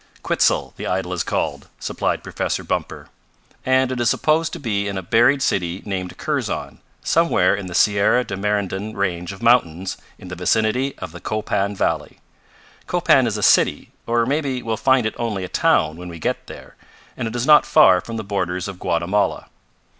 [0.23, 3.09] "Quitzel the idol is called," supplied Professor Bumper.
[3.63, 7.75] "And it is supposed to be in a buried city named Kurzon, somewhere in the
[7.75, 12.17] Sierra de Merendon range of mountains, in the vicinity of the Copan valley.
[12.87, 16.47] Copan is a city, or maybe we'll find it only a town when we get
[16.47, 16.75] there,
[17.15, 19.49] and it is not far from the borders of Guatemala.